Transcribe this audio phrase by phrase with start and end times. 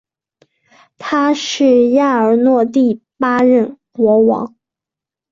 [0.97, 4.55] 他是亚尔诺第八任国王。